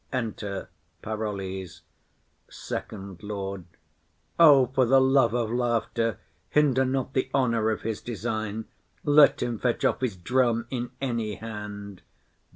Enter 0.11 0.67
Parolles. 1.03 1.81
FIRST 2.47 3.21
LORD. 3.21 3.65
O, 4.39 4.65
for 4.73 4.85
the 4.87 4.99
love 4.99 5.35
of 5.35 5.51
laughter, 5.51 6.17
hinder 6.49 6.85
not 6.85 7.13
the 7.13 7.29
honour 7.35 7.69
of 7.69 7.83
his 7.83 8.01
design: 8.01 8.65
let 9.03 9.43
him 9.43 9.59
fetch 9.59 9.85
off 9.85 10.01
his 10.01 10.15
drum 10.15 10.65
in 10.71 10.89
any 10.99 11.35
hand. 11.35 12.01